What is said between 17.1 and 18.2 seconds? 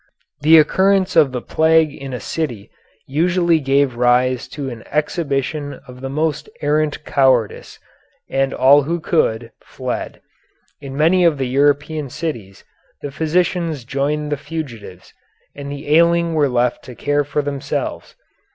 for themselves.